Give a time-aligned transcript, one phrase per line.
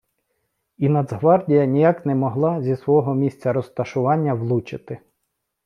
[0.83, 4.97] І Нацгвардія ніяк не могла зі свого місця розташування влучити.